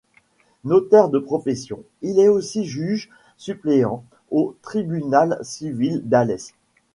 [0.63, 6.55] Notaire de profession, il est aussi juge suppléant au tribunal civil d'Alès.